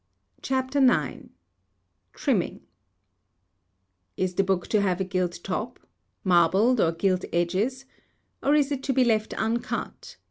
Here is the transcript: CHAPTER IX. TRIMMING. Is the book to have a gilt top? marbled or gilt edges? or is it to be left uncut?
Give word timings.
CHAPTER 0.41 0.79
IX. 0.79 1.29
TRIMMING. 2.13 2.61
Is 4.17 4.33
the 4.33 4.43
book 4.43 4.65
to 4.69 4.81
have 4.81 4.99
a 4.99 5.03
gilt 5.03 5.39
top? 5.43 5.79
marbled 6.23 6.81
or 6.81 6.91
gilt 6.91 7.23
edges? 7.31 7.85
or 8.41 8.55
is 8.55 8.71
it 8.71 8.81
to 8.81 8.93
be 8.93 9.03
left 9.03 9.35
uncut? 9.35 10.17